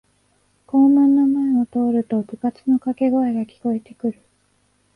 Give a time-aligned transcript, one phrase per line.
[0.65, 4.19] 校門の前を通ると部活のかけ声が聞こえてくる